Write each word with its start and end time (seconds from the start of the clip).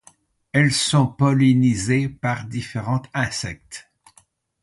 Elles 0.51 0.71
sont 0.73 1.05
pollinisées 1.05 2.09
par 2.09 2.45
différents 2.45 3.03
insectes. 3.13 3.91